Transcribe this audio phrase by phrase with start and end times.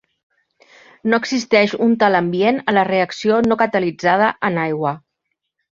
[1.13, 5.01] No existeix un tal ambient a la reacció no catalitzada en aigua.